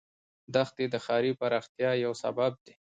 دښتې 0.53 0.85
د 0.89 0.95
ښاري 1.05 1.31
پراختیا 1.39 1.91
یو 2.05 2.13
سبب 2.23 2.51
دی. 2.63 2.73